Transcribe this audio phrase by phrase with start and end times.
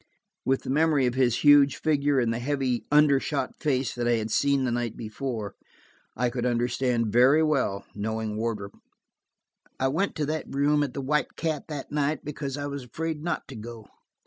[0.45, 4.13] With the memory of his huge figure and the heavy under shot face that I
[4.13, 5.53] had seen the night before,
[6.15, 8.73] I could understand very well, knowing Wardrop.
[9.79, 13.21] "I went to that room at the White Cat that night, because I was afraid
[13.21, 13.85] not to go.